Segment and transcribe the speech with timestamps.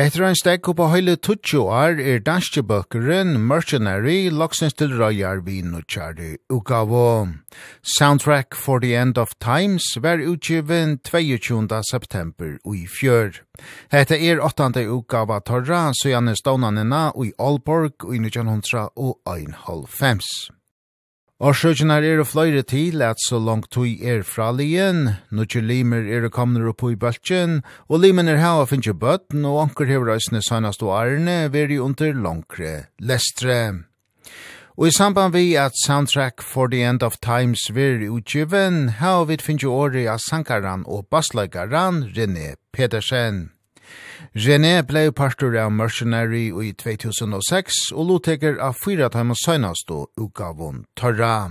[0.00, 5.58] Etter en stek på høyle tutsjo er er danske bøkeren Mercenary loksens til røyar vi
[5.60, 7.26] nuttjari ugavo.
[7.82, 11.82] Soundtrack for the End of Times var utgiven 22.
[11.90, 13.42] september i fjør.
[13.92, 14.86] Hette er 8.
[14.88, 19.20] ugava torra, så gjerne stånanina i Aalborg i 1900 og
[21.40, 26.26] Årsøkene er det flere til at så langt tog er fra lien, noe limer er
[26.26, 30.10] det kommende opp i bøltjen, og limen er her og finner bøtten, og anker hever
[30.12, 33.56] reisende senest og ærene veri under langre lestre.
[34.76, 39.30] Og i samband vi at Soundtrack for the End of Times veri utgiven, her og
[39.32, 43.48] vi finner året av sankaran og bassløykaran René Pedersen.
[44.34, 50.84] René blei pastor av Mercenary i 2006 og loteker av fyra timer søgnast og ukavon
[50.96, 51.50] Torra.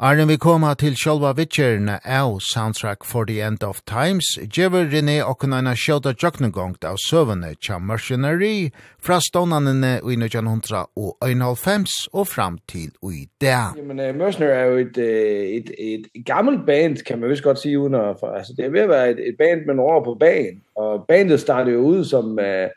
[0.00, 5.16] Arne, vi koma til sjálva vittjerne av Soundtrack for the End of Times, gjever René
[5.26, 8.68] okkunaina sjálta joknungongt av søvane tja mercenary
[9.02, 13.74] fra stånanene i 1900 og 1905 og fram til ui dag.
[13.80, 17.58] Jamen, uh, Mercenary er jo et, et, et, et gammelt band, kan man vist godt
[17.58, 18.22] sige uden at...
[18.22, 21.40] Altså, det er ved at være et, et band, man over på banen, og bandet
[21.40, 22.38] startede jo ud som...
[22.38, 22.70] Uh,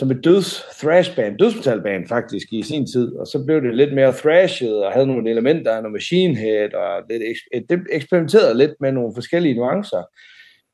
[0.00, 3.76] som et døds thrash band, dødsmetal band faktisk i sin tid, og så blev det
[3.76, 7.22] lidt mere thrashet og havde nogle elementer af noget Machine Head og lidt
[7.70, 10.02] det eksperimenterede lidt med nogle forskellige nuancer.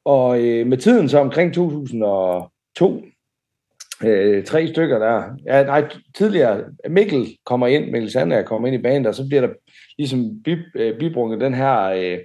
[0.04, 3.04] Og øh, med tiden så omkring 2002
[4.04, 5.22] øh, tre stykker der.
[5.46, 9.40] Ja, nej, tidligere Mikkel kommer ind, Mikkel Sander kommer ind i bandet, og så bliver
[9.40, 9.48] der
[9.98, 12.18] ligesom bib, øh, bibrunget den her øh,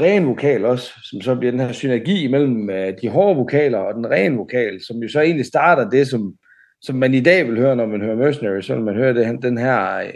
[0.00, 2.70] ren vokal også, som så bliver den her synergi mellem
[3.02, 6.34] de hårde vokaler og den rene vokal, som jo så egentlig starter det, som,
[6.82, 9.42] som man i dag vil høre, når man hører Mercenary, så vil man høre det,
[9.42, 10.12] den her øh,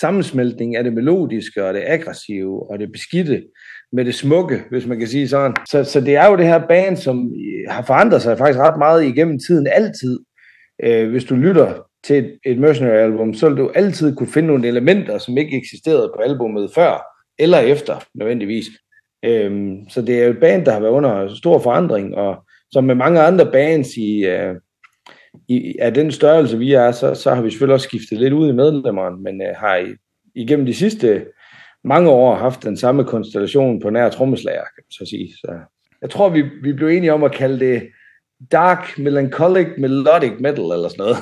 [0.00, 3.42] sammensmeltning af det melodiske og det aggressive og det beskidte
[3.92, 5.56] med det smukke, hvis man kan sige sådan.
[5.70, 7.32] Så, så det er jo det her band, som
[7.68, 10.20] har forandret sig faktisk ret meget igennem tiden altid.
[10.84, 14.68] Øh, hvis du lytter til et, et Mercenary-album, så vil du altid kunne finde nogle
[14.68, 17.02] elementer, som ikke eksisterede på albumet før
[17.38, 18.66] eller efter, nødvendigvis.
[19.22, 22.94] Ehm så det er et band der har været under stor forandring og som med
[22.94, 24.54] mange andre bands i øh,
[25.48, 28.48] i af den størrelse vi er så så har vi selvfølgelig også skiftet lidt ud
[28.48, 29.86] i medlemmerne, men øh, har i,
[30.34, 31.26] igennem de sidste
[31.84, 35.28] mange år haft den samme konstellation på nær trommeslager, kan man så sige.
[35.40, 35.52] Så
[36.02, 37.88] jeg tror vi vi blev enige om at kalde det
[38.52, 41.16] dark melancholic melodic metal eller sådan noget.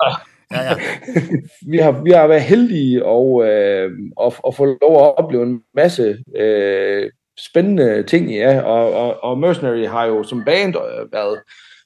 [0.52, 0.74] Ja, ja.
[1.72, 5.60] vi har vi har været heldige og øh, og, og få lov at opleve en
[5.74, 11.38] masse øh, spændende ting ja og og, og Mercenary har jo som band øh, været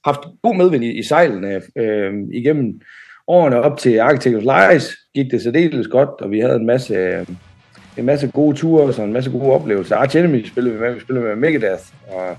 [0.04, 2.80] haft god medvind i, i sejlene øh, igennem
[3.26, 6.94] årene op til Architect of Lies gik det særdeles godt og vi havde en masse
[6.94, 7.26] øh,
[7.96, 9.96] en masse gode ture og så en masse gode oplevelser.
[9.96, 12.36] Arch Enemy spillede vi med, vi spillede med Megadeth og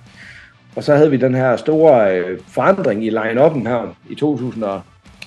[0.75, 4.63] og så havde vi den her store øh, forandring i line-up'en her i 2000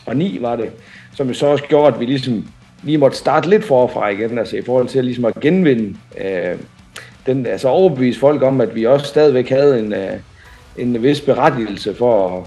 [0.09, 0.71] og 9 var det,
[1.15, 2.47] som jo så også gjorde, at vi ligesom
[2.83, 6.57] lige måtte starte lidt forfra igen, altså i forhold til at, ligesom at genvinde, øh,
[7.27, 10.13] den, altså overbevise folk om, at vi også stadigvæk havde en, øh,
[10.77, 12.45] en vis berettigelse for at,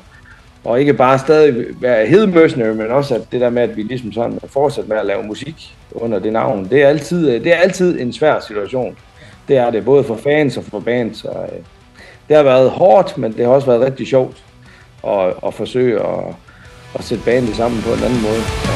[0.64, 4.12] og ikke bare stadig være hedemøsner, men også at det der med, at vi ligesom
[4.12, 8.00] sådan fortsat med at lave musik under det navn, det er altid, det er altid
[8.00, 8.98] en svær situation.
[9.48, 11.18] Det er det både for fans og for bands.
[11.18, 11.60] så øh,
[12.28, 14.44] det har været hårdt, men det har også været rigtig sjovt
[15.08, 16.36] at, at forsøge at,
[16.94, 18.71] og sætte banen sammen på en anden måde.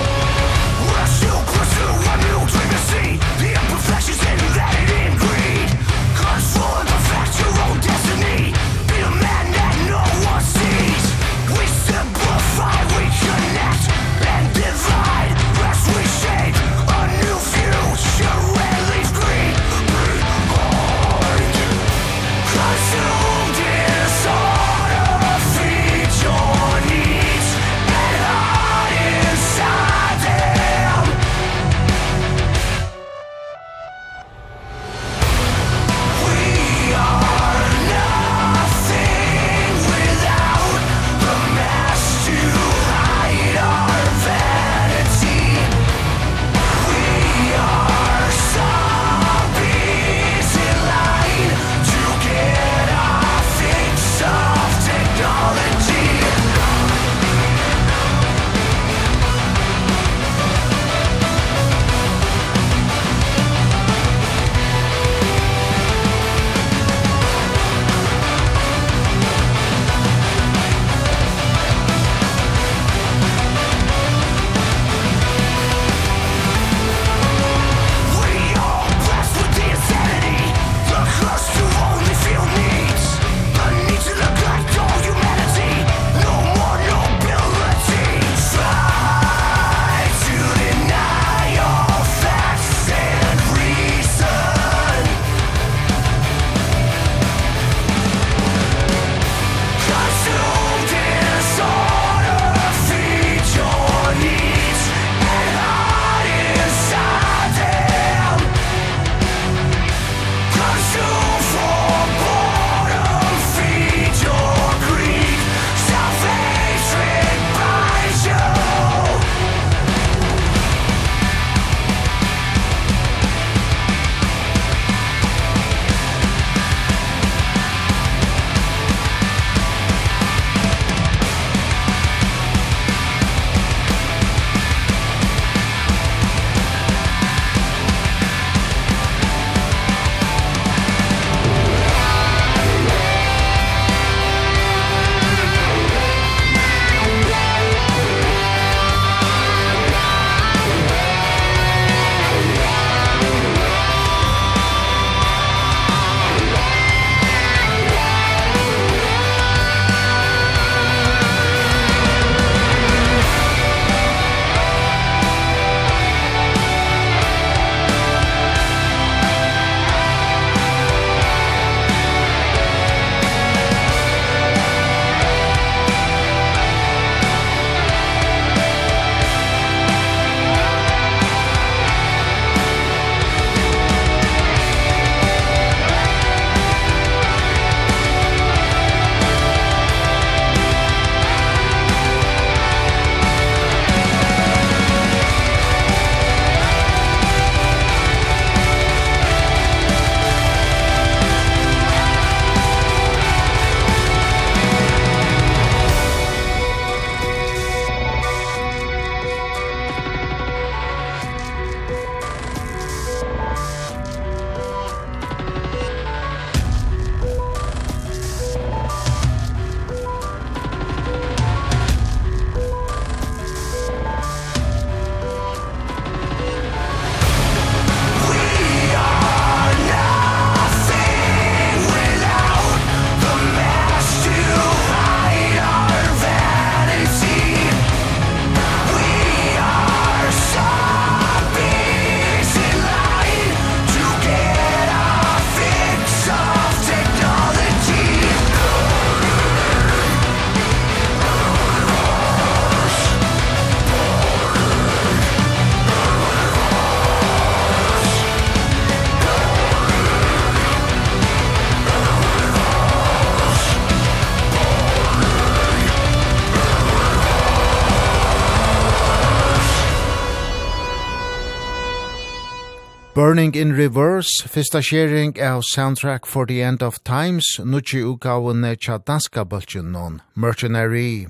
[273.36, 278.98] Burning in Reverse, fyrsta sharing av soundtrack for the end of times, nutje utgavene tja
[278.98, 281.27] danska bultjun non, Mercenary.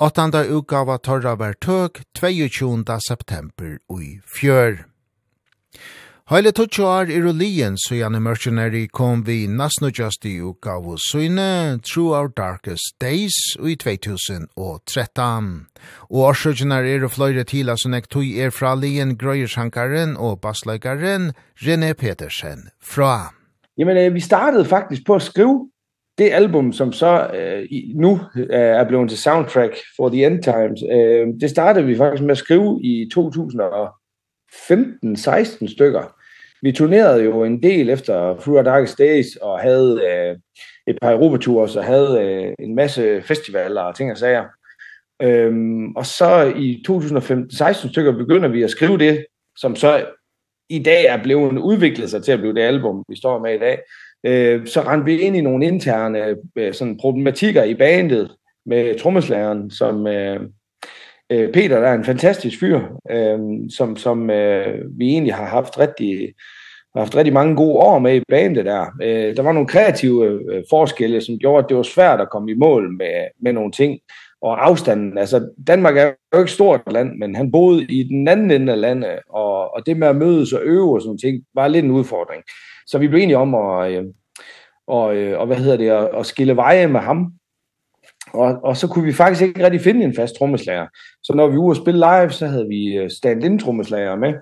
[0.00, 2.84] Åttanda utgava torra var tøk, 22.
[3.00, 4.89] september ui fjør.
[6.30, 10.94] Heile tutsjo ar er lien, så gjerne mercenary kom vi nasno just i uka av
[11.02, 15.66] søgne True Our Darkest Days i 2013.
[16.06, 21.34] Og årsøkjen er og fløyre tila som ek tog er fra lien grøyershankaren og bassleikaren
[21.66, 23.34] René Petersen fra.
[23.76, 25.70] Jamen, vi startede faktisk på at skrive
[26.18, 30.82] det album, som så øh, nu øh, er blevet til soundtrack for The End Times,
[30.92, 36.19] øh, det startede vi faktisk med at skrive i 2015-16 stykker
[36.62, 40.36] vi turnerede jo en del efter Fruit Darkest Days og havde øh,
[40.86, 44.44] et par Europature og havde øh, en masse festivaler og ting og sager.
[45.22, 49.26] Ehm og så i 2015 16 stykker begynder vi at skrive det
[49.56, 50.06] som så
[50.68, 53.58] i dag er blevet udviklet sig til at blive det album vi står med i
[53.58, 53.78] dag.
[54.24, 58.30] Eh øh, så rendte vi ind i nogle interne øh, sådan problematikker i bandet
[58.66, 60.40] med trommeslageren som øh,
[61.30, 63.38] Øh, Peter er en fantastisk fyr, øh,
[63.76, 66.34] som, som øh, vi egentlig har haft rigtig
[66.94, 68.86] har haft rigtig mange gode år med i bandet der.
[69.02, 72.50] Øh, der var nogle kreative øh, forskelle, som gjorde, at det var svært at komme
[72.50, 73.98] i mål med, med nogle ting.
[74.42, 78.50] Og afstanden, altså Danmark er jo ikke stort land, men han boede i den anden
[78.50, 81.68] ende af landet, og, og det med at mødes og øve og sådan ting, var
[81.68, 82.42] lidt en udfordring.
[82.86, 84.04] Så vi blev enige om at, øh,
[84.86, 87.32] og, øh, og hvad hedder det, at, at skille veje med ham,
[88.32, 90.86] Og, og så kunne vi faktisk ikke rigtig finde en fast trommeslager.
[91.22, 94.34] Så når vi var ude og spille live, så havde vi stand-in trommeslager med.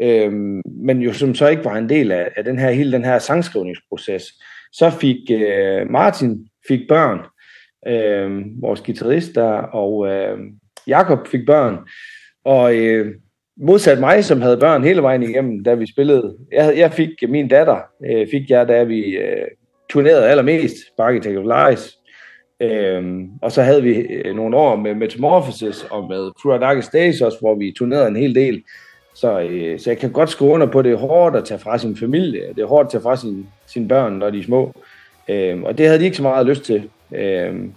[0.00, 3.04] Øhm, men jo som så ikke var en del af, af den her, hele den
[3.04, 4.24] her sangskrivningsproces.
[4.72, 7.18] Så fik øh, Martin fik børn,
[7.86, 10.38] øh, vores guitarist der, og øh,
[10.86, 11.78] Jakob fik børn.
[12.44, 13.14] Og øh,
[13.56, 16.36] modsat mig, som havde børn hele vejen igennem, da vi spillede.
[16.52, 19.46] Jeg, jeg fik min datter, øh, fik jeg, da vi øh,
[19.90, 22.01] turnerede allermest på Architect of Lies
[22.62, 27.38] Ehm og så havde vi nogle år med Metamorphosis og med True Dark Days også,
[27.40, 28.62] hvor vi turnerede en hel del.
[29.14, 31.78] Så øh, så jeg kan godt skrive under på det er hårdt at tage fra
[31.78, 34.74] sin familie, det er hårdt at tage fra sin sine børn, når de er små.
[35.28, 36.82] Ehm og det havde de ikke så meget lyst til.
[37.14, 37.72] Ehm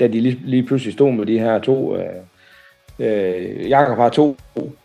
[0.00, 2.04] da de lige, lige pludselig stod med de her to øh,
[2.98, 4.36] øh Jakob har to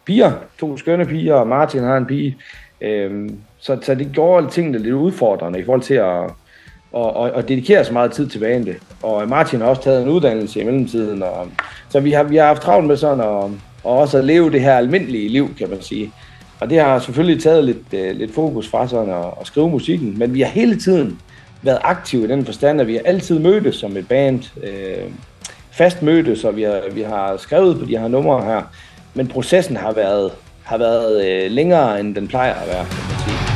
[0.06, 2.38] piger, to skønne piger, og Martin har en pige.
[2.82, 6.32] Ehm så så det gjorde tingene lidt udfordrende i forhold til at
[6.96, 8.66] og, og, og dedikerer så meget tid til bandet.
[8.66, 8.76] det.
[9.04, 11.24] Og Martin har også taget en uddannelse i mellemtiden.
[11.24, 11.48] Og,
[11.90, 13.52] så vi har, vi har haft travlt med sådan at,
[13.84, 16.12] og også at leve det her almindelige liv, kan man sige.
[16.60, 20.20] Og det har selvfølgelig taget lidt, øh, lidt fokus fra sådan at, at skrive musikken,
[20.20, 21.20] men vi har hele tiden
[21.62, 25.04] været aktive i den forstand, at vi har altid mødtes som et band, øh,
[25.72, 28.62] fast mødtes, og vi har, vi har skrevet på de her numre her.
[29.14, 30.32] Men processen har været,
[30.64, 33.55] har været øh, længere, end den plejer at være, kan man sige.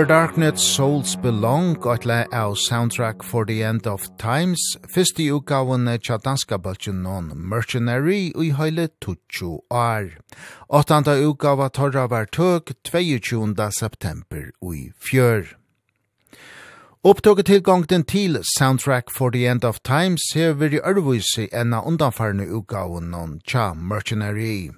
[0.00, 4.58] Where Darknet Souls Belong gotla av soundtrack for the end of times,
[4.94, 10.16] fyrst i utgaven tja danska bøltjen non mercenary ui heile tutsju år.
[10.70, 13.70] Åttanda utgava torra var tøk 22.
[13.78, 15.52] september ui fjør.
[17.04, 22.48] Upptåget tilgångten til Soundtrack for the End of Times ser vi i ærvise enn undanfarne
[22.48, 24.70] utgaven non tja mercenary.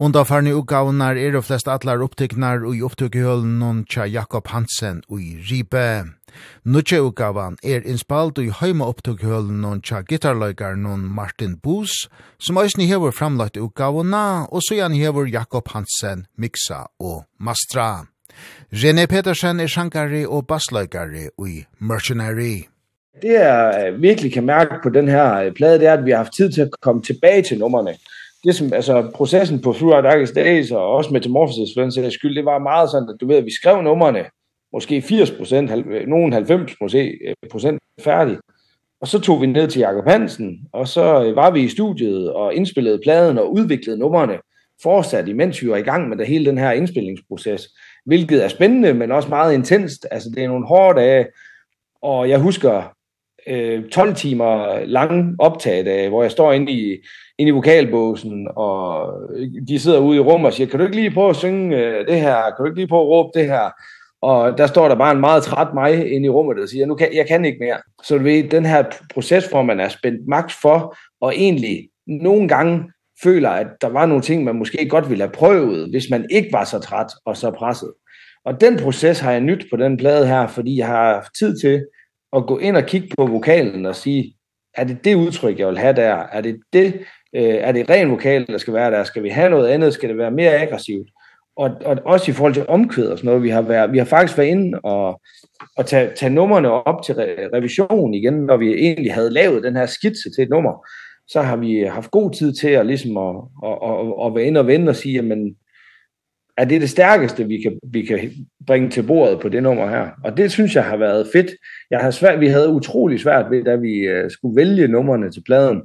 [0.00, 5.36] Undarfarne utgavnar er og flest atlar upptiknar og i non tja Jakob Hansen og i
[5.50, 6.12] Ribe.
[6.64, 10.02] Nutje utgavan er innspalt og i heima non tja
[10.76, 16.86] non Martin Boos, som òsni hever framlagt utgavana, og så gjerne hever Jakob Hansen, Miksa
[16.98, 18.06] og Mastra.
[18.72, 22.64] René Petersen er sjankari og bassløygari og i Mercenary.
[23.22, 26.32] Det jeg virkelig kan mærke på den her plade, det er, at vi har haft
[26.36, 27.94] tid til at komme tilbage til nummerne
[28.44, 32.36] det som, altså, processen på Throughout Darkest Days og også Metamorphosis, for den sags skyld,
[32.36, 34.24] det var meget sådan, at du ved, at vi skrev numrene,
[34.72, 35.70] måske 80 procent,
[36.08, 37.18] nogen 90 måske
[37.50, 38.38] procent færdig.
[39.00, 42.54] Og så tog vi ned til Jakob Hansen, og så var vi i studiet og
[42.54, 44.38] indspillede pladen og udviklede numrene
[44.82, 47.68] fortsat, imens vi var i gang med det, hele den her indspillingsproces,
[48.06, 50.06] hvilket er spændende, men også meget intenst.
[50.10, 51.26] Altså, det er nogle hårde dage,
[52.02, 52.82] og jeg husker
[53.46, 56.96] øh, 12 timer lange optagedage, hvor jeg står inde i
[57.42, 59.12] ind i vokalbåsen, og
[59.68, 61.76] de sidder ude i rummet og siger, kan du ikke lige prøve at synge
[62.08, 63.70] det her, kan du ikke lige prøve at råbe det her,
[64.22, 66.94] og der står der bare en meget træt mig inde i rummet, der siger, nu
[66.94, 67.76] kan, jeg kan ikke mere.
[68.02, 72.48] Så du ved, den her proces, hvor man er spændt maks for, og egentlig nogle
[72.48, 72.90] gange
[73.22, 76.52] føler, at der var nogle ting, man måske godt ville have prøvet, hvis man ikke
[76.52, 77.92] var så træt og så presset.
[78.44, 81.58] Og den proces har jeg nyt på den plade her, fordi jeg har haft tid
[81.60, 81.86] til
[82.36, 84.34] at gå ind og kigge på vokalen og sige,
[84.74, 86.14] er det det udtryk, jeg vil have der?
[86.14, 86.94] Er det det
[87.36, 89.04] Øh, er det ren vokal, der skal være der?
[89.04, 89.94] Skal vi have noget andet?
[89.94, 91.08] Skal det være mere aggressivt?
[91.56, 94.04] Og, og også i forhold til omkvæd og sådan noget, vi har, været, vi har
[94.04, 95.20] faktisk været inde og,
[95.76, 99.76] og tage, tage numrene op til re, revision igen, når vi egentlig havde lavet den
[99.76, 100.86] her skitse til et nummer.
[101.28, 104.60] Så har vi haft god tid til at, ligesom at, at, at, at være inde
[104.60, 105.56] og vende og sige, jamen,
[106.56, 108.30] er det det stærkeste, vi kan, vi kan
[108.66, 110.08] bringe til bordet på det nummer her.
[110.24, 111.50] Og det synes jeg har været fedt.
[111.90, 115.42] Jeg har svært, vi havde utrolig svært ved, da vi uh, skulle vælge numrene til
[115.46, 115.82] pladen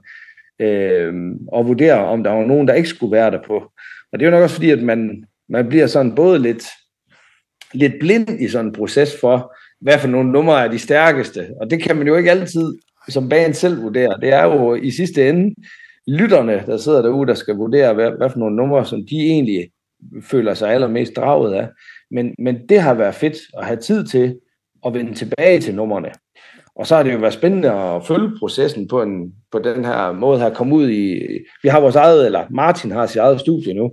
[0.60, 3.72] Ehm og vurdere om der var nogen der ikke skulle være der på.
[4.12, 6.64] Og det er jo nok også fordi at man man bliver sådan både lidt
[7.74, 11.48] lidt blind i sådan en proces for hvad for nogle numre er de stærkeste.
[11.62, 12.78] Og det kan man jo ikke altid
[13.10, 14.18] som band selv vurdere.
[14.22, 15.56] Det er jo i sidste ende
[16.08, 19.70] lytterne der sidder derude der skal vurdere hvad, hvad for nogle numre som de egentlig
[20.22, 21.68] føler sig allermest draget af.
[22.12, 24.40] Men men det har været fedt at have tid til
[24.86, 26.10] at vende tilbage til numrene
[26.80, 30.12] Og så har det jo været spændende at følge processen på, en, på den her
[30.12, 30.54] måde her.
[30.54, 31.28] Komme ud i,
[31.64, 33.92] vi har vores eget, eller Martin har sit eget studie nu,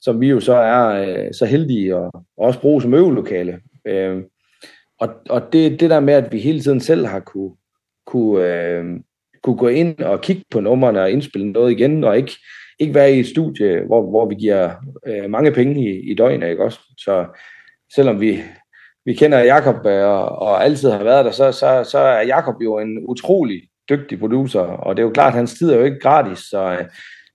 [0.00, 3.60] som vi jo så er øh, så heldige at, også bruge som øvelokale.
[3.86, 4.22] Øh,
[5.00, 7.50] og og det, det der med, at vi hele tiden selv har kunne,
[8.06, 8.84] kunne, øh,
[9.42, 12.32] kunne gå ind og kigge på numrene og indspille noget igen, og ikke,
[12.80, 14.70] ikke være i et studie, hvor, hvor vi giver
[15.06, 16.80] øh, mange penge i, i døgnet, ikke også?
[16.98, 17.26] Så
[17.94, 18.42] selvom vi
[19.06, 22.78] vi kender Jakob og, og altid har været der, så, så, så er Jakob jo
[22.78, 26.00] en utrolig dygtig producer, og det er jo klart, at hans tid er jo ikke
[26.00, 26.76] gratis, så,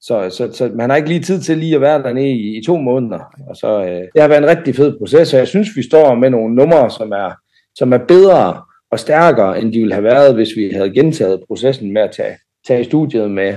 [0.02, 2.64] så, så, så man har ikke lige tid til lige at være dernede i, i
[2.66, 3.20] to måneder.
[3.50, 6.16] Og så, øh, det har været en rigtig fed proces, og jeg synes, vi står
[6.16, 7.32] med nogle numre, som er,
[7.76, 11.94] som er bedre og stærkere, end de ville have været, hvis vi havde gentaget processen
[11.94, 13.56] med at tage, tage studiet med,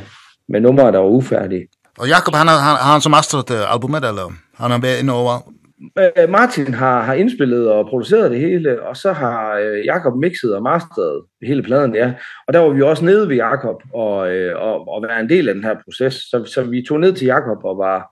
[0.48, 1.66] med numre, der var ufærdige.
[1.98, 5.53] Og Jakob, han har, han, han som astret albumet, eller han har været inde over
[5.98, 10.54] øh, Martin har, har indspillet og produceret det hele, og så har øh, Jakob mixet
[10.56, 12.12] og masteret hele pladen, ja.
[12.46, 15.48] Og der var vi også nede ved Jakob og, øh, og, og være en del
[15.48, 16.14] af den her proces.
[16.14, 18.10] Så, så vi tog ned til Jakob og var,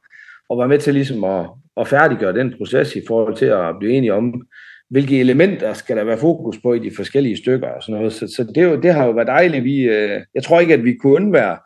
[0.48, 1.46] og var med til ligesom at,
[1.76, 4.42] at færdiggøre den proces i forhold til at blive enige om,
[4.90, 8.12] hvilke elementer skal der være fokus på i de forskellige stykker og sådan noget.
[8.12, 9.64] Så, så det, det har jo været dejligt.
[9.64, 9.88] Vi,
[10.34, 11.58] jeg tror ikke, at vi kunne undvære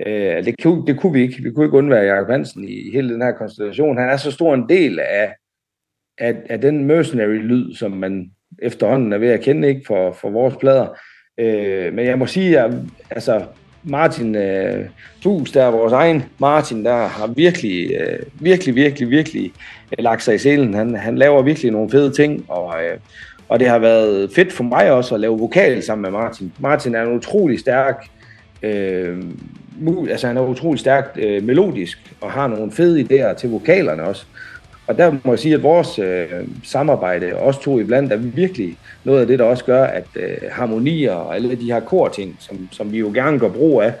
[0.00, 1.42] Eh det, kunne, det kunne vi ikke.
[1.42, 3.98] Vi kunne ikke undvære Jakob Hansen i hele den her konstellation.
[3.98, 5.34] Han er så stor en del af,
[6.18, 8.30] at, at den mercenary-lyd, som man
[8.62, 10.86] efterhånden er ved at kende ikke for, for vores plader.
[11.38, 12.72] Øh, men jeg må sige, at
[13.10, 13.42] altså,
[13.82, 14.84] Martin øh,
[15.20, 19.52] Tus der vores egen Martin, der har virkelig, øh, virkelig, virkelig, virkelig
[19.98, 20.74] øh, lagt sig i selen.
[20.74, 22.98] Han, han laver virkelig nogle fede ting, og, øh,
[23.48, 26.52] og det har været fedt for mig også at lave vokal sammen med Martin.
[26.60, 28.06] Martin er en utrolig stærk
[28.62, 29.22] øh,
[30.10, 34.26] altså han er utrolig stærkt øh, melodisk, og har nogle fede idéer til vokalerne også.
[34.86, 36.26] Og der må jeg sige, at vores øh,
[36.64, 40.36] samarbejde, også to i blandt, er virkelig noget af det, der også gør, at øh,
[40.50, 43.92] harmonier og alle de her kor ting, som, som vi jo gerne går brug af,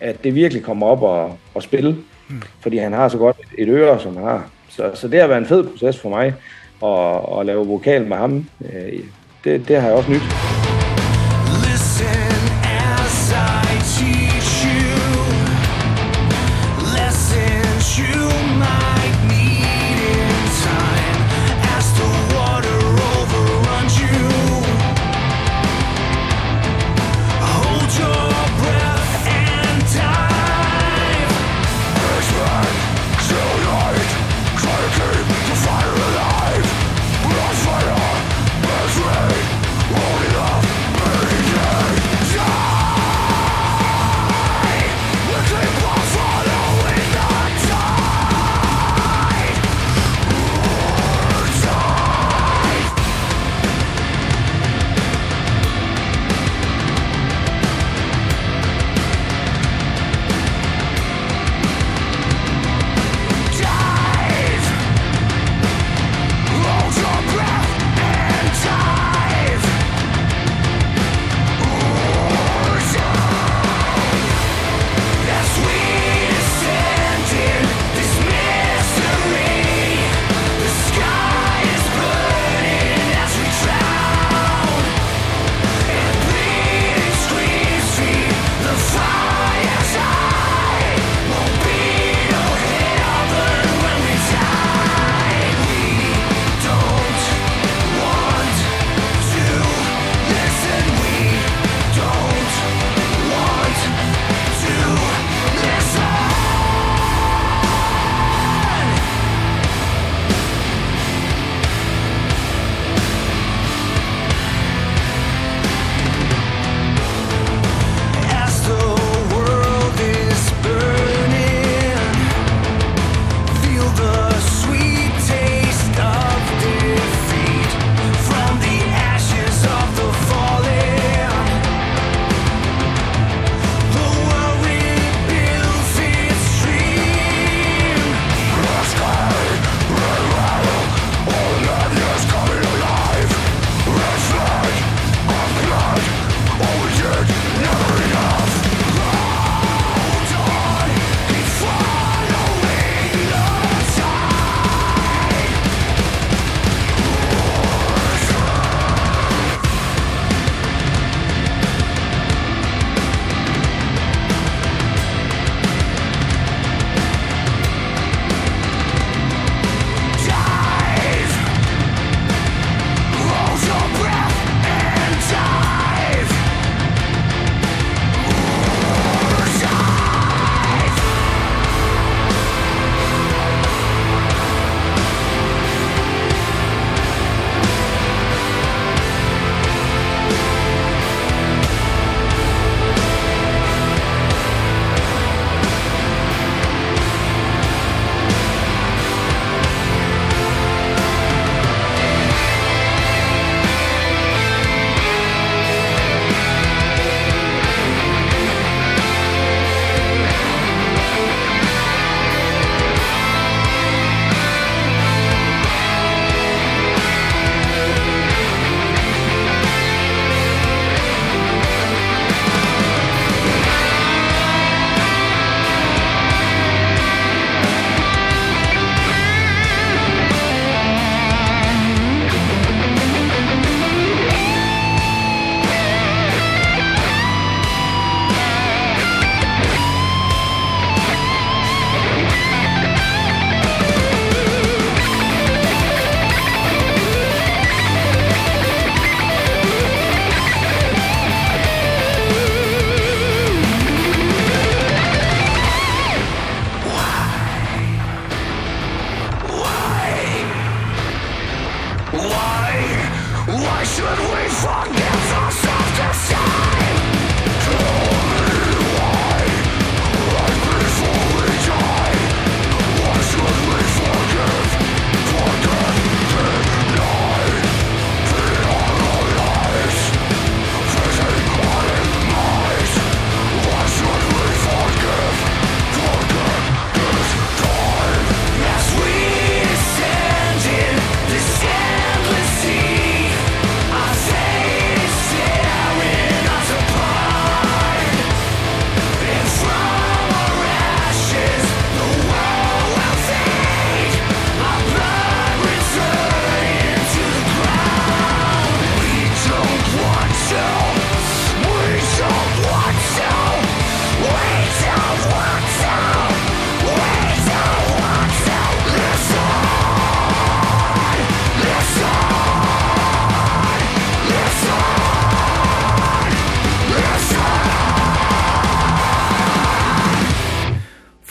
[0.00, 1.96] at det virkelig kommer op og, og spille.
[2.28, 2.42] Mm.
[2.60, 4.50] Fordi han har så godt et, øre, som han har.
[4.68, 6.34] Så, så det har været en fed proces for mig
[6.82, 8.46] at, at lave vokal med ham.
[8.64, 9.00] Øh,
[9.44, 10.69] det, det har jeg også nyt.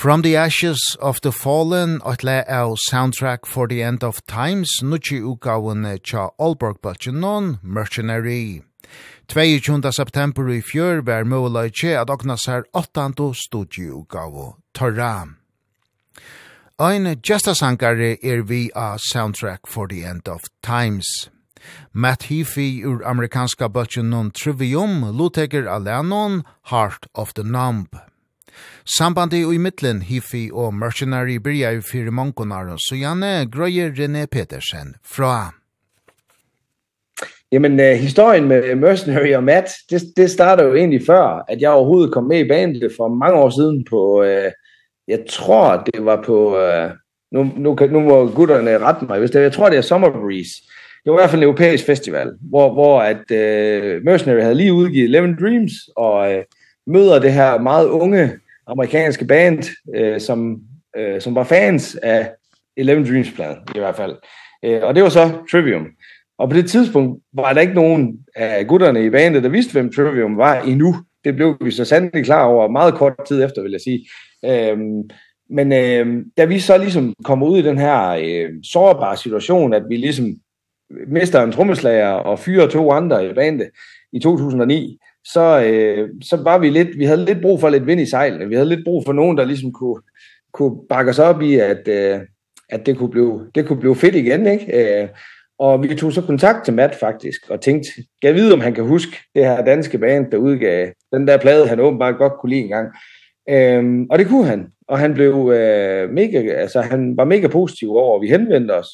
[0.10, 4.80] From the Ashes of the Fallen, at le av Soundtrack for the End of Times,
[4.82, 8.64] nuchi ugaven tja Allborg Balchanon, Mercenary.
[9.28, 9.92] 22.
[9.92, 13.14] september i fjör var mulig at okna sær 8.
[13.36, 15.28] studieugavu, Torra.
[16.80, 21.30] Ein gestasankare er vi av Soundtrack for the End of Times.
[21.94, 28.09] Matt Heafy ur amerikanska bøtjen Trivium, luteger Alanon, Heart of the Numb.
[28.98, 34.96] Sambandi i mittlen Hifi og Mercenary byrja i fire mongonar, så gjerne grøyer René Petersen
[35.06, 35.52] fra.
[37.52, 41.70] Jamen, uh, historien med Mercenary og Matt, det, det starter jo egentlig før, at jeg
[41.70, 44.52] overhovedet kom med i bandet for mange år siden på, uh,
[45.08, 46.92] jeg tror det var på, uh,
[47.32, 50.54] nu, nu, nu må gutterne rette mig, hvis det, jeg tror det er Summer Breeze.
[51.04, 54.74] Det var i hvert fald en europæisk festival, hvor, hvor at, uh, Mercenary havde lige
[54.74, 56.32] udgivet Eleven Dreams, og...
[56.32, 56.44] Uh,
[56.90, 58.32] møder det her meget unge
[58.68, 59.64] amerikanske band,
[59.96, 60.62] øh, som,
[60.98, 62.32] øh, som var fans af
[62.78, 64.16] Eleven Dreams-pladen i hvert fald.
[64.66, 65.88] Øh, og det var så Trivium.
[66.40, 69.94] Og på det tidspunkt var der ikke nogen af gutterne i bandet, der vidste, hvem
[69.94, 70.96] Trivium var endnu.
[71.24, 74.08] Det blev vi så sandelig klar over meget kort tid efter, vil jeg sige.
[74.46, 75.10] Øhm,
[75.50, 79.84] men øh, da vi så ligesom kom ud i den her øh, sårbare situation, at
[79.90, 80.26] vi ligesom
[81.08, 83.70] mister en trommeslager og fyrer to andre i bandet
[84.14, 84.98] i 2009,
[85.34, 88.48] så øh, så var vi lidt vi havde lidt brug for lidt vind i sejlene.
[88.48, 90.02] Vi havde lidt brug for nogen der liksom kunne
[90.54, 92.20] kunne bakke os op i at øh,
[92.70, 95.02] at det kunne blive det kunne blive fedt igen, ikke?
[95.02, 95.08] Øh,
[95.60, 97.90] og vi tog så kontakt til Matt faktisk og tænkte,
[98.24, 101.68] jeg ved om han kan huske det her danske band der udgav den der plade
[101.68, 102.88] han åbenbart godt kunne lide engang.
[103.50, 104.68] Ehm og det kunne han.
[104.88, 108.88] Og han blev øh, mega altså han var mega positiv over at vi henvendte os.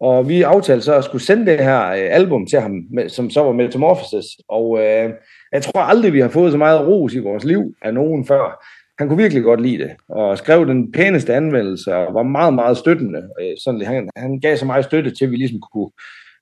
[0.00, 3.30] Og vi aftalte så at skulle sende det her øh, album til ham med, som
[3.30, 5.10] så var Metamorphosis og øh,
[5.52, 8.64] jeg tror aldrig, vi har fået så meget ros i vores liv af nogen før.
[8.98, 12.76] Han kunne virkelig godt lide det, og skrev den pæneste anmeldelse, og var meget, meget
[12.76, 13.22] støttende.
[13.64, 15.90] Sådan, han, han gav så meget støtte til, at vi ligesom kunne,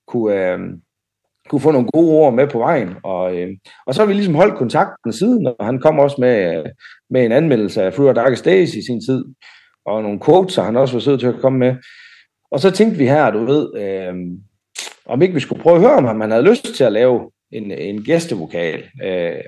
[0.07, 0.59] kunne, øh,
[1.49, 2.89] kunne få nogle gode ord med på vejen.
[3.03, 3.49] Og, øh,
[3.87, 6.63] og så har vi ligesom holdt kontakten siden, og han kom også med,
[7.09, 9.25] med en anmeldelse af Fruit Darkest Days i sin tid,
[9.85, 11.75] og nogle quotes, han også var sød til at komme med.
[12.51, 14.13] Og så tænkte vi her, du ved, øh,
[15.05, 17.71] om ikke vi skulle prøve at høre, om han havde lyst til at lave en,
[17.71, 18.83] en gæstevokal.
[19.03, 19.43] Eh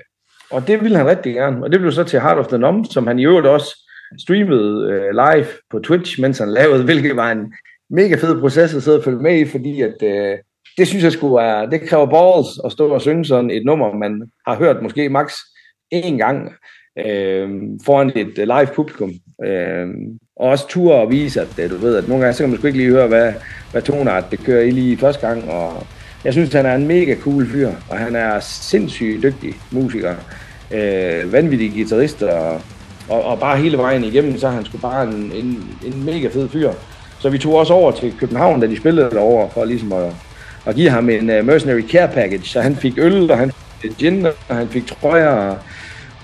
[0.50, 2.86] og det ville han rigtig gerne, og det blev så til Heart of the Numb,
[2.90, 7.32] som han i øvrigt også streamede øh, live på Twitch, mens han lavede, hvilket var
[7.32, 7.52] en
[7.90, 10.38] mega fed proces at sidde og følge med i, fordi at, øh,
[10.78, 13.92] det synes jeg skulle være, det kræver balls at stå og synge sådan et nummer,
[13.92, 15.34] man har hørt måske max
[15.90, 16.52] en gang
[16.98, 17.48] øh,
[17.84, 19.12] foran et live publikum.
[19.44, 19.86] Øh,
[20.36, 22.66] og også ture og vise, at du ved, at nogle gange så kan man sgu
[22.66, 23.32] ikke lige høre, hvad,
[23.72, 25.86] hvad tonart det kører i lige første gang, og
[26.24, 30.14] Jeg synes, han er en mega cool fyr, og han er sindssygt dygtig musiker,
[30.70, 32.60] øh, vanvittig guitarist, og,
[33.08, 36.28] og, og bare hele vejen igennem, så er han sgu bare en, en, en mega
[36.28, 36.70] fed fyr.
[37.18, 40.12] Så vi tog også over til København, da de spillede derovre, for ligesom at,
[40.66, 42.44] at give ham en uh, mercenary care package.
[42.44, 43.52] Så han fik øl, og han
[43.82, 45.58] fik gin, og han fik trøjer, og,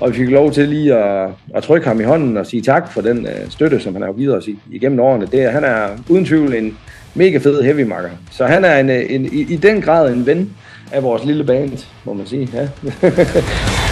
[0.00, 2.92] og vi fik lov til lige at, at trykke ham i hånden og sige tak
[2.92, 5.26] for den uh, støtte, som han har givet os igennem årene.
[5.26, 6.78] Det, han er uden tvivl en,
[7.14, 8.10] mega fed heavymakker.
[8.30, 10.50] Så han er en, en, i, i den grad en ven
[10.92, 12.48] af vores lille band, må man sige.
[12.54, 12.68] Ja.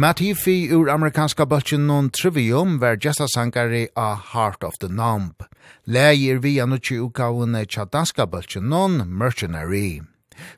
[0.00, 5.42] Matt Heafy ur amerikanska bøtjen non Trivium var gesta sangari a Heart of the Numb.
[5.86, 10.00] Leir vi anutsi ukaune tja danska bøtjen non Mercenary.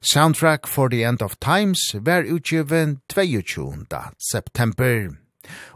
[0.00, 3.86] Soundtrack for the End of Times var utgiven 22.
[4.32, 5.10] september.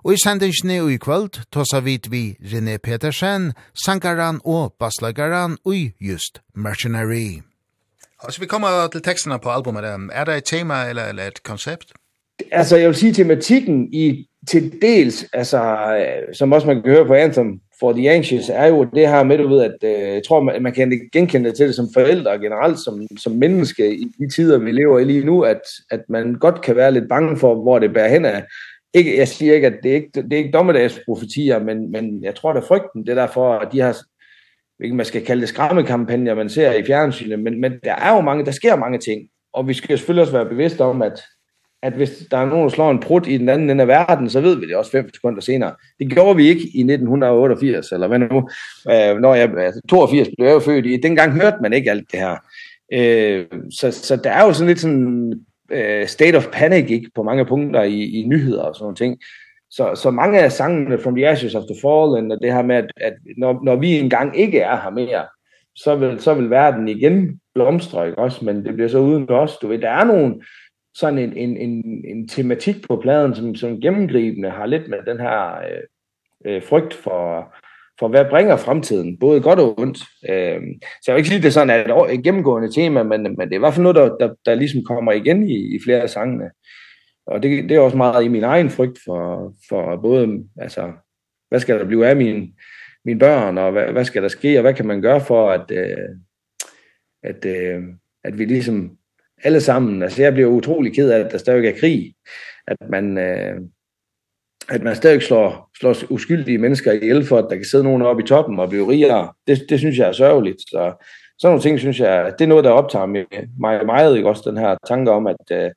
[0.04, 5.90] Og i sendingsni og i kvöld tåsa vit vi René Petersen, sangaran og basslagaran og
[6.00, 7.42] just Mercenary.
[8.22, 9.84] Altså vi kommer til tekstene på albumet.
[10.12, 11.92] Er det et tema eller, eller et konsept?
[12.52, 15.76] altså jeg vil sige tematikken i til dels, altså,
[16.32, 19.38] som også man kan høre på Anthem for the Anxious, er jo det her med,
[19.38, 19.76] du ved, at
[20.14, 23.94] jeg tror, man, man kan genkende det til det som forældre generelt, som, som menneske
[23.96, 25.60] i de tider, vi lever i lige nu, at,
[25.90, 28.44] at man godt kan være lidt bange for, hvor det bærer hen af.
[28.94, 32.34] Ikke, jeg siger ikke, at det er ikke, det er ikke dommedagsprofetier, men, men jeg
[32.34, 33.06] tror, det er frygten.
[33.06, 33.96] Det er derfor, at de har
[34.84, 38.20] ikke man skal kalde det skræmmekampagner, man ser i fjernsynet, men, men der er jo
[38.20, 41.22] mange, der sker mange ting, og vi skal selvfølgelig også være bevidste om, at
[41.86, 44.30] at hvis der er nogen, der slår en prut i den anden ende af verden,
[44.30, 45.74] så ved vi det også fem sekunder senere.
[45.98, 48.48] Det gjorde vi ikke i 1988, eller hvad nu,
[48.90, 50.96] øh, når jeg, altså 82 blev jeg jo født i.
[50.96, 52.36] Dengang hørte man ikke alt det her.
[52.92, 55.32] Øh, så, så der er jo sådan lidt sådan
[55.70, 59.18] øh, state of panic ikke, på mange punkter i, i nyheder og sådan nogle ting.
[59.70, 62.76] Så, så mange af sangene From the Ashes of the Fallen, og det her med,
[62.76, 65.24] at, at når, når vi engang ikke er her mere,
[65.76, 68.44] så vil, så vil verden igen blomstre, ikke også?
[68.44, 69.56] Men det bliver så uden os.
[69.56, 70.34] Du ved, der er nogle
[70.98, 75.20] sådan en en en en tematik på pladen som som gennemgribende har lidt med den
[75.20, 75.82] her øh,
[76.46, 77.54] øh frygt for
[77.98, 79.98] for hvad bringer fremtiden, både godt og ondt.
[80.28, 83.40] Ehm så jeg vil ikke sige det er sådan at et gennemgående tema, men men
[83.40, 86.00] det er i hvert fald noget der der, der ligesom kommer igen i i flere
[86.00, 86.50] af sangene.
[87.26, 90.92] Og det det er også meget i min egen frygt for for både altså
[91.48, 92.54] hvad skal der blive af min
[93.04, 95.70] mine børn og hvad hvad skal der ske og hvad kan man gøre for at
[95.70, 96.08] øh,
[97.22, 97.82] at øh,
[98.24, 98.95] at vi liksom
[99.44, 100.02] alle sammen.
[100.02, 102.14] Altså jeg bliver utrolig ked af, at der stadig er krig.
[102.68, 103.60] At man, øh,
[104.68, 108.22] at man stadig slår, slår uskyldige mennesker ihjel for, at der kan sidde nogen oppe
[108.22, 109.32] i toppen og blive rigere.
[109.46, 110.60] Det, det synes jeg er sørgeligt.
[110.60, 111.04] Så
[111.38, 113.24] sådan nogle ting synes jeg, det er noget, der optager mig,
[113.60, 114.16] mig meget.
[114.16, 114.28] Ikke?
[114.28, 115.70] Også den her tanke om, at, øh,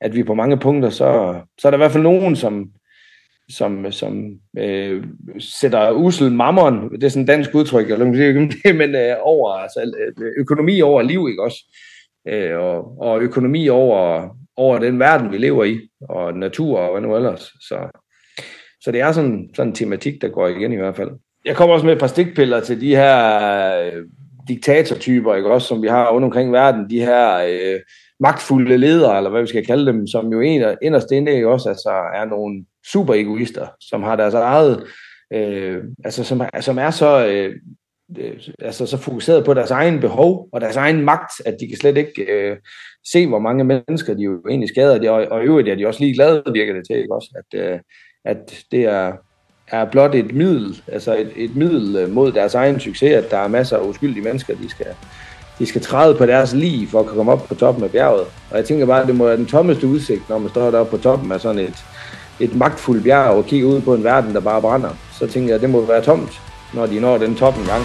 [0.00, 2.70] at vi på mange punkter, så, så er der i hvert fald nogen, som,
[3.48, 5.04] som som øh,
[5.38, 9.16] sætter usel mammon, det er sådan et dansk udtryk, eller man kan sige, men øh,
[9.20, 9.92] over altså
[10.36, 11.58] økonomi over liv, ikke også
[12.28, 17.08] eh og, og økonomi over, over den verden, vi lever i, og natur og hvad
[17.08, 17.40] nu ellers.
[17.40, 18.00] Så,
[18.80, 21.10] så det er sådan, sådan en tematik, der går igen i hvert fald.
[21.44, 23.16] Jeg kommer også med et par stikpiller til de her
[23.84, 24.02] øh,
[24.48, 25.50] diktatortyper, ikke?
[25.50, 27.80] også som vi har rundt omkring verden, de her øh,
[28.20, 30.40] magtfulde ledere, eller hvad vi skal kalde dem, som jo
[30.82, 34.84] inderst inde ikke også altså, er nogle super egoister, som har deres eget,
[35.32, 37.54] øh, altså, som, som er så øh,
[38.58, 41.96] altså så fokuseret på deres egen behov og deres egen magt, at de kan slet
[41.96, 42.56] ikke øh,
[43.12, 44.98] se, hvor mange mennesker de jo egentlig skader.
[44.98, 47.28] de, og, og i øvrigt er de også lige glade, virker det til, ikke også?
[47.36, 47.78] At, øh,
[48.24, 49.12] at det er,
[49.68, 53.48] er blot et middel, altså et, et middel mod deres egen succes, at der er
[53.48, 54.86] masser af uskyldige mennesker, de skal,
[55.58, 58.26] de skal træde på deres liv for at komme op på toppen af bjerget.
[58.50, 60.96] Og jeg tænker bare, at det må være den tommeste udsigt, når man står deroppe
[60.96, 61.84] på toppen af sådan et,
[62.40, 64.90] et magtfuldt bjerg og kigger ud på en verden, der bare brænder.
[65.12, 66.40] Så tænker jeg, at det må være tomt
[66.74, 67.84] når de når den toppen gang.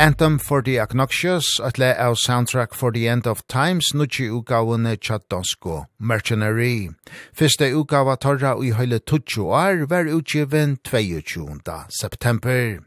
[0.00, 4.96] Anthem for the Agnoxious, at le av soundtrack for the End of Times, nutje utgavene
[4.96, 6.90] Tjadonsko Mercenary.
[7.34, 11.58] Fyrste utgava torra ui høyle 20 år var utgiven 22.
[11.88, 12.78] september.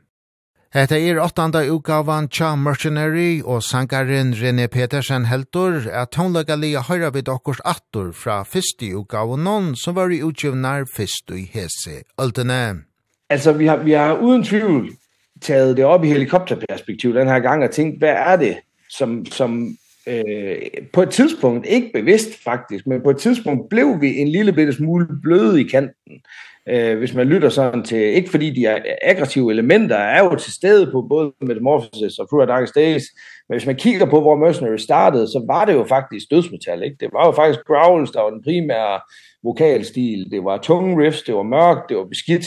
[0.72, 7.28] Hetta er åttanda utgavan tja Mercenary og sangaren René Petersen heldur at tonlagalia høyra vid
[7.28, 12.06] okkurs attur fra fyrste utgavan non som var i utgivnar fyrst i hese.
[12.18, 12.86] Altene.
[13.30, 14.94] Altså, vi har, vi har uden tvivl
[15.42, 18.58] taget det op i helikopterperspektiv den her gang og tænkt, hvad er det,
[18.90, 19.78] som, som
[20.08, 20.56] øh,
[20.94, 24.74] på et tidspunkt, ikke bevidst faktisk, men på et tidspunkt blev vi en lille bitte
[24.74, 26.22] smule bløde i kanten.
[26.70, 30.54] Øh, hvis man lytter sådan til, ikke fordi de er aggressive elementer, er jo til
[30.54, 33.04] stede på både Metamorphosis og Through Darkest Days,
[33.50, 36.98] men hvis man kigger på, hvor Mercenary startede, så var det jo faktisk dødsmetal, ikke?
[37.00, 39.00] Det var jo faktisk growls, der var den primære
[39.44, 42.46] vokalstil, det var tunge riffs, det var mørkt, det var beskidt,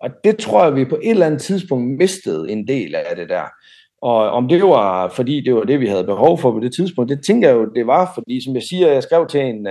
[0.00, 3.28] Og det tror jeg, vi på et eller andet tidspunkt mistede en del af det
[3.28, 3.42] der.
[4.02, 7.10] Og om det var, fordi det var det, vi havde behov for på det tidspunkt,
[7.10, 9.68] det tænker jeg jo, det var, fordi som jeg siger, jeg skrev til en,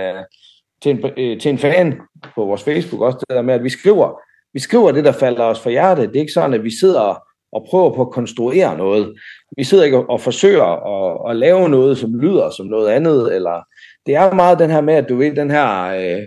[0.82, 1.94] til en, til en fan
[2.34, 4.20] på vores Facebook også, det der med, at vi skriver,
[4.52, 6.08] vi skriver det, der falder os for hjertet.
[6.08, 7.22] Det er ikke sådan, at vi sidder
[7.52, 9.14] og prøver på at konstruere noget.
[9.56, 13.34] Vi sidder ikke og, og forsøger at, at lave noget, som lyder som noget andet,
[13.34, 13.62] eller
[14.06, 15.94] det er meget den her med, at du ved, den her...
[15.96, 16.22] uh,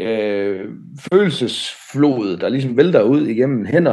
[0.00, 0.60] øh,
[1.12, 3.92] følelsesflod, der ligesom vælter ud igennem hænder,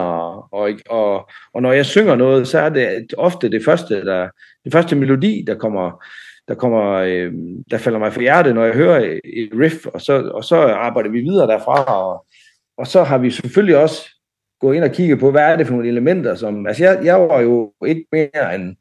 [0.53, 4.29] og, og, og når jeg synger noget, så er det ofte det første, der,
[4.63, 6.03] det første melodi, der kommer,
[6.47, 7.33] der kommer øh,
[7.71, 11.09] der falder mig for hjertet, når jeg hører et riff, og så, og så arbejder
[11.09, 12.25] vi videre derfra, og,
[12.77, 14.09] og så har vi selvfølgelig også
[14.59, 17.21] gået ind og kigget på, hvad er det for nogle elementer, som, altså jeg, jeg
[17.21, 18.75] var jo ikke mere end,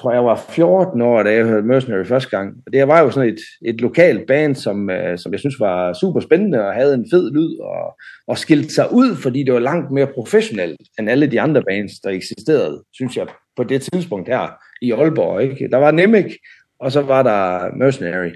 [0.00, 2.54] tror jeg var 14 år, da jeg hørte Mercenary første gang.
[2.66, 5.92] Og det var jo sådan et, et lokalt band, som, øh, som jeg synes var
[5.92, 9.60] super spændende og havde en fed lyd og, og skilte sig ud, fordi det var
[9.60, 13.26] langt mere professionelt end alle de andre bands, der eksisterede, synes jeg,
[13.56, 15.42] på det tidspunkt her i Aalborg.
[15.42, 15.68] Ikke?
[15.70, 16.36] Der var Nemec,
[16.80, 18.30] og så var der Mercenary.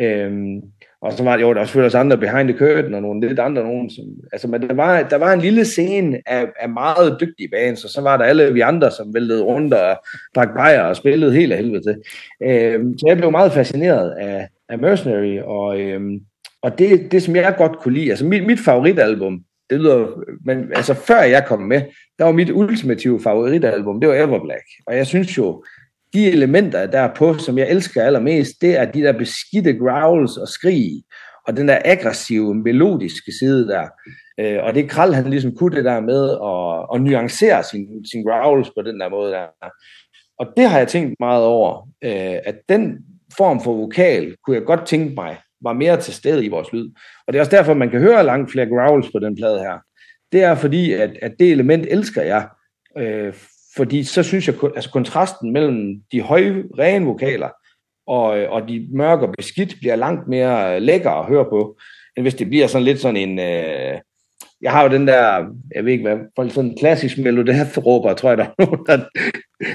[0.00, 0.60] Øhm,
[1.02, 3.28] Og så var det jo, der var selvfølgelig også andre behind the curtain, og nogle
[3.28, 3.90] lidt andre nogen.
[3.90, 7.84] Som, altså, men der var, der var en lille scene af, af meget dygtige bands,
[7.84, 9.96] og så var der alle vi andre, som væltede rundt og
[10.34, 11.96] drak bajer og spillede helt af helvede til.
[12.42, 16.00] Øh, så jeg blev meget fascineret af, af Mercenary, og, øh,
[16.62, 19.40] og det, det som jeg godt kunne lide, altså mit, mit favoritalbum,
[19.70, 21.82] det lyder, men altså før jeg kom med,
[22.18, 24.64] der var mit ultimative favoritalbum, det var Everblack.
[24.86, 25.64] Og jeg synes jo,
[26.12, 30.36] de elementer, der er på, som jeg elsker allermest, det er de der beskidte growls
[30.36, 31.02] og skrig,
[31.46, 33.88] og den der aggressive, melodiske side der.
[34.38, 38.24] eh og det krall han ligesom kunne det der med at, at nuancere sin, sin
[38.24, 39.46] growls på den der måde der.
[40.38, 42.98] Og det har jeg tænkt meget over, eh at den
[43.36, 46.90] form for vokal, kunne jeg godt tænke mig, var mere til stede i vores lyd.
[47.26, 49.78] Og det er også derfor, man kan høre langt flere growls på den plade her.
[50.32, 52.48] Det er fordi, at, at det element elsker jeg,
[52.98, 53.32] eh
[53.76, 57.48] fordi så synes jeg altså kontrasten mellem de høje rene vokaler
[58.06, 61.78] og og de mørke og beskidt bliver langt mere lækker at høre på
[62.16, 63.98] end hvis det bliver sådan lidt sådan en øh,
[64.62, 67.80] jeg har jo den der jeg ved ikke hvad for sådan en klassisk melodi der
[67.80, 68.98] råber tror jeg der nogen der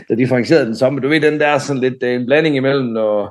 [0.09, 3.29] der differentierede den samme du ved den der sådan lidt en blanding imellem noget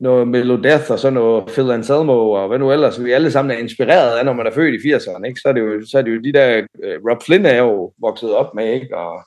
[0.00, 3.58] noget Melodeath og sådan noget Phil Anselmo og hvad nu ellers, vi alle sammen er
[3.58, 5.40] inspireret af, når man er født i 80'erne, ikke?
[5.40, 6.62] Så er det jo, så er det jo de der,
[7.10, 8.96] Rob Flynn er jo vokset op med, ikke?
[8.96, 9.20] Og,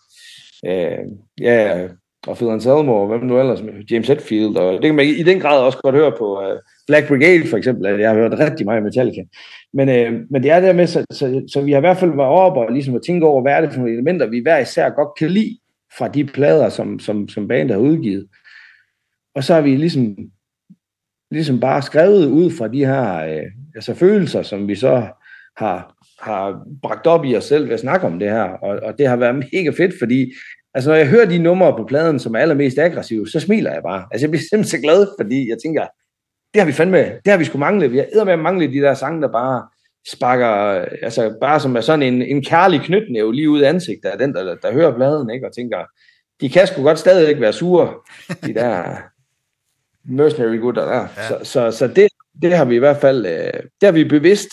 [0.67, 0.97] Eh,
[1.41, 1.87] ja,
[2.27, 5.39] og Phil Anselmo, og hvem nu ellers, James Hetfield, og det kan man i den
[5.39, 8.65] grad også godt høre på uh, Black Brigade for eksempel, at jeg har hørt rigtig
[8.65, 9.21] meget Metallica.
[9.73, 12.15] Men, uh, men det er der med, så, så, så vi har i hvert fald
[12.15, 14.57] været op og ligesom at tænke over, hvad er det for nogle elementer, vi hver
[14.57, 15.57] især godt kan lide
[15.97, 18.27] fra de plader, som, som, som bandet har udgivet.
[19.35, 20.17] Og så har vi ligesom,
[21.31, 25.07] ligesom bare skrevet ud fra de her uh, altså følelser, som vi så
[25.57, 28.97] har har bragt op i os selv ved at snakke om det her, og, og
[28.97, 30.33] det har været mega fedt, fordi
[30.73, 33.83] altså, når jeg hører de numre på pladen, som er allermest aggressive, så smiler jeg
[33.83, 34.05] bare.
[34.11, 35.87] Altså, jeg bliver simpelthen så glad, fordi jeg tænker,
[36.53, 37.91] det har vi fandme, det har vi sgu mangle.
[37.91, 39.67] Vi har med mangle de der sange, der bare
[40.11, 40.47] sparker,
[41.01, 44.33] altså bare som er sådan en, en kærlig knytnæve lige ud af ansigtet af den,
[44.33, 45.47] der, der, der hører pladen, ikke?
[45.47, 45.77] og tænker,
[46.41, 47.93] de kan sgu godt stadig ikke være sure,
[48.45, 48.97] de der
[50.17, 51.07] mercenary gutter der.
[51.17, 51.27] Ja.
[51.27, 52.07] Så, så, så det,
[52.41, 54.49] det har vi i hvert fald, det har vi bevidst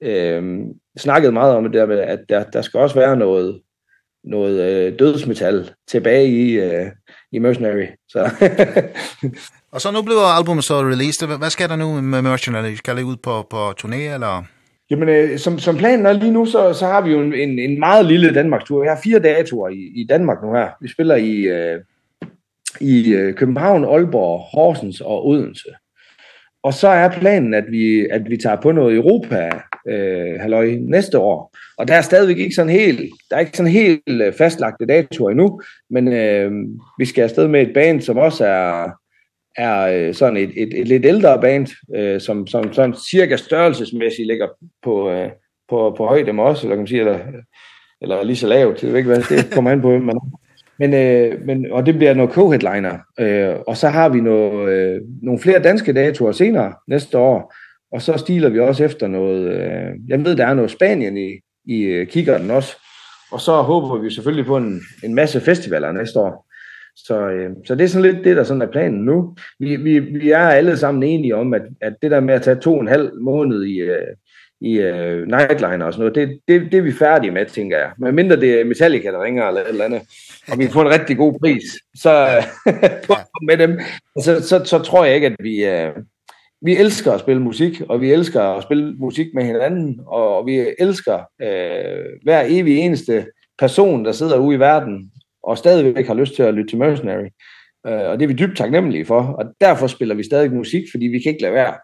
[0.00, 3.60] ehm snakket meget om det der med, at der, der skal også være noget,
[4.24, 6.86] noget øh, dødsmetal tilbage i, øh,
[7.32, 7.86] i Mercenary.
[8.08, 8.30] Så.
[9.72, 11.38] og så nu blev albumet så released.
[11.38, 12.74] Hvad skal der nu med Mercenary?
[12.74, 14.44] Skal det ud på, på turné, eller...?
[14.90, 17.58] Jamen, øh, som, som planen er lige nu, så, så har vi jo en, en,
[17.58, 18.80] en meget lille Danmarkstur.
[18.82, 20.68] Vi har fire datoer i, i Danmark nu her.
[20.80, 21.80] Vi spiller i, øh,
[22.80, 25.68] i øh, København, Aalborg, Horsens og Odense.
[26.62, 29.50] Og så er planen at vi at vi tager på noget Europa
[29.88, 31.56] eh halløj næste år.
[31.78, 33.00] Og der er stadigvæk ikke sådan helt
[33.30, 36.52] der er ikke sådan helt fastlagte datoer endnu, men øh,
[36.98, 38.90] vi skal afsted med et band som også er
[39.56, 44.48] er sådan et et, et lidt ældre band øh, som som sådan cirka størrelsesmæssigt ligger
[44.82, 45.30] på øh,
[45.68, 47.18] på på højde med os, eller kan man sige eller
[48.00, 50.20] eller lige så lavt, det ved ikke hvad det kommer an på, men
[50.78, 52.98] Men, øh, men, og det bliver noget co-headliner.
[53.20, 57.54] Øh, og så har vi noget, øh, nogle flere danske datoer senere næste år.
[57.92, 59.54] Og så stiler vi også efter noget...
[59.54, 62.76] Øh, jeg ved, der er noget Spanien i, i kikkerten også.
[63.32, 66.46] Og så håber vi selvfølgelig på en, en masse festivaler næste år.
[66.96, 69.36] Så, øh, så det er sådan lidt det, der sådan er planen nu.
[69.58, 72.60] Vi, vi, vi er alle sammen enige om, at, at det der med at tage
[72.60, 74.06] to og en halv måned i, øh,
[74.60, 76.14] i uh, Nightliner og sådan noget.
[76.14, 77.90] Det, det, det er vi færdige med, tænker jeg.
[77.98, 80.02] Men mindre det er Metallica, der ringer eller et eller andet,
[80.48, 81.62] og vi får en rigtig god pris,
[81.94, 82.44] så
[83.48, 83.80] med dem,
[84.22, 85.66] så, så, så tror jeg ikke, at vi...
[85.68, 86.02] Uh,
[86.62, 90.66] vi elsker at spille musik, og vi elsker at spille musik med hinanden, og vi
[90.78, 93.26] elsker uh, hver evig eneste
[93.58, 95.10] person, der sidder ude i verden,
[95.42, 97.28] og stadigvæk har lyst til at lytte til Mercenary.
[97.88, 101.06] Uh, og det er vi dybt taknemmelige for, og derfor spiller vi stadig musik, fordi
[101.06, 101.74] vi kan ikke lade være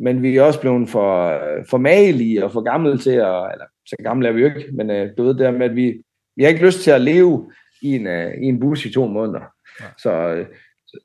[0.00, 1.40] men vi er også blevet for,
[1.70, 4.90] for magelige og for gamle til at, eller så gamle er vi jo ikke, men
[4.90, 6.02] øh, du ved det med, at vi,
[6.36, 9.06] vi har ikke lyst til at leve i en, øh, i en bus i to
[9.06, 9.40] måneder.
[9.80, 9.84] Ja.
[9.98, 10.44] Så,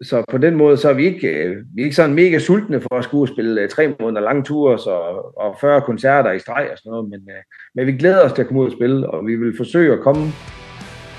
[0.02, 2.82] så på den måde, så er vi ikke, øh, vi er ikke sådan mega sultne
[2.82, 4.92] for at skulle spille øh, tre måneder lange ture så,
[5.38, 7.44] og 40 koncerter i streg og sådan noget, men, øh,
[7.76, 10.00] men vi glæder os til at komme ud og spille, og vi vil forsøge at
[10.00, 10.32] komme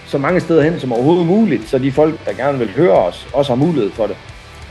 [0.06, 3.28] så mange steder hen som overhovedet muligt, så de folk, der gerne vil høre os,
[3.34, 4.16] også har mulighed for det.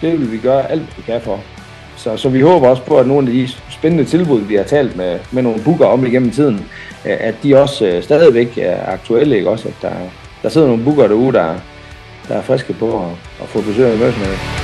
[0.01, 1.52] Det vil vi gøre alt, vi kan for.
[1.95, 4.97] Så, så vi håber også på, at nogle af de spændende tilbud, vi har talt
[4.97, 6.65] med, med nogle booker om igennem tiden,
[7.05, 9.67] at de også øh, stadigvæk er aktuelle, ikke også?
[9.67, 9.93] At der,
[10.43, 11.55] der sidder nogle booker derude, der,
[12.27, 13.09] der er friske på at,
[13.41, 14.62] at få besøg af Mørsmøller.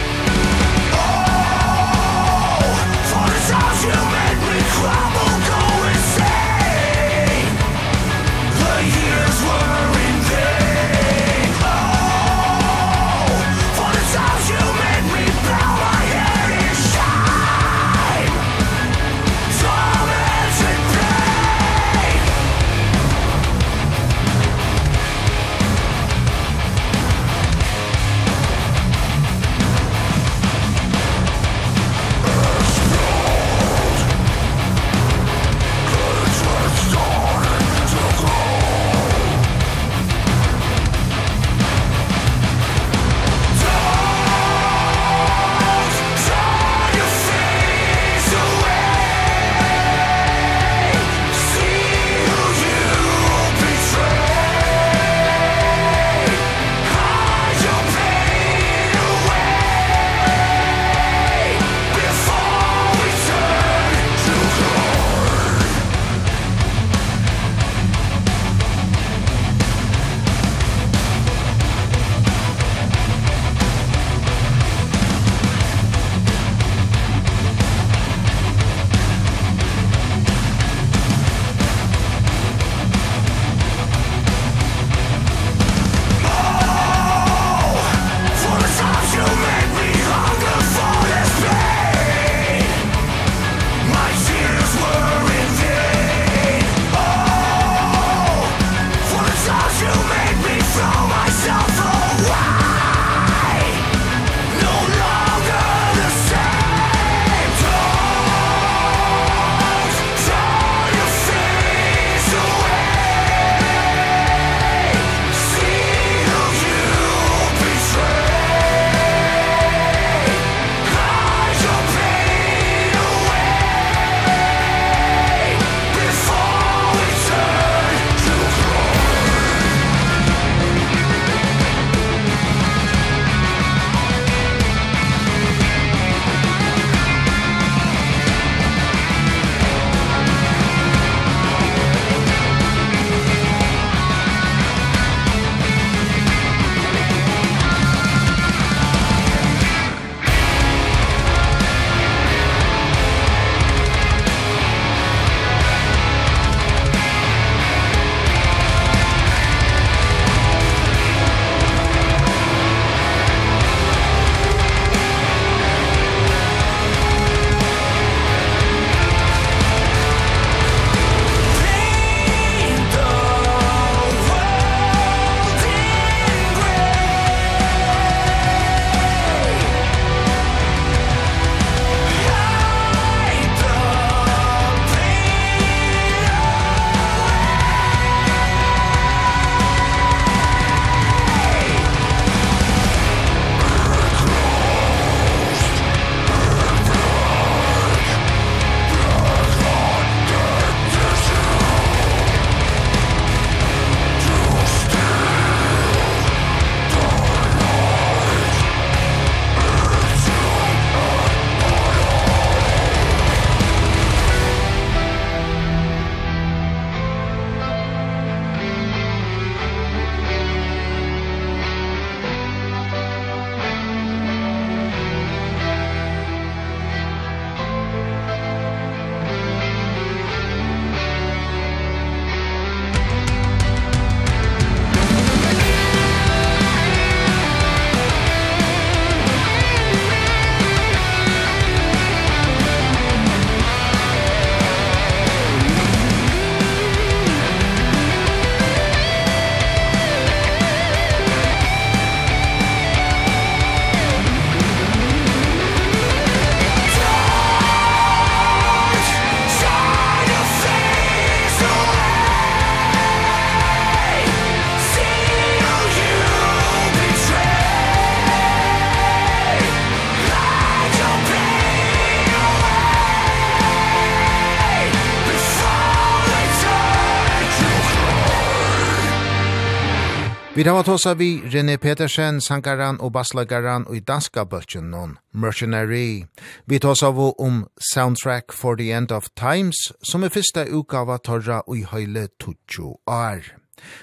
[280.60, 286.26] Vi har tåsa vi René Petersen, sankaran og basslagaran og i danska bøtjen noen, Mercenary.
[286.68, 287.62] Vi tåsa vi om
[287.93, 292.91] Soundtrack for the End of Times, som er fyrsta utgava torra og i høyle 20
[293.07, 293.47] år.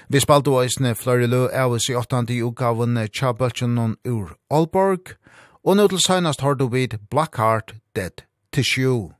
[0.09, 2.25] Vi spalte oisne Florilu Elvis i 8.
[2.49, 5.13] utgaven Tja bøtjen noen ur Aalborg,
[5.63, 9.16] og nå til søgnast har du vid Blackheart Dead Tissue.